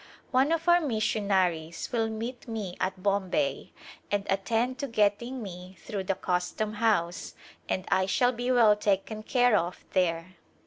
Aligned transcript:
One 0.31 0.51
of 0.51 0.67
our 0.67 0.81
missionaries 0.81 1.91
will 1.91 2.09
meet 2.09 2.47
me 2.47 2.75
at 2.79 3.03
Bombay 3.03 3.71
and 4.09 4.25
attend 4.31 4.79
to 4.79 4.87
getting 4.87 5.43
me 5.43 5.77
through 5.79 6.05
the 6.05 6.15
custom 6.15 6.73
house 6.73 7.35
and 7.69 7.85
I 7.91 8.07
shall 8.07 8.31
be 8.31 8.49
well 8.51 8.75
taken 8.75 9.21
care 9.21 9.55
of 9.55 9.85
there. 9.93 10.37